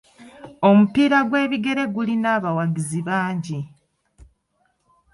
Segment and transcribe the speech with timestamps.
[0.67, 3.59] Omupiira gw'ebigere gulina abawagizi bangi.